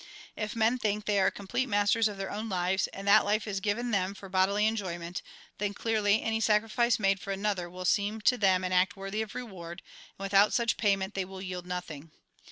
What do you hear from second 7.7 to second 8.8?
seem to them an